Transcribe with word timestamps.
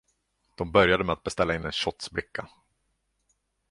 De 0.55 0.65
började 0.71 1.03
med 1.03 1.13
att 1.13 1.23
beställa 1.23 1.55
in 1.55 1.65
en 1.65 1.71
shotsbricka. 1.71 2.49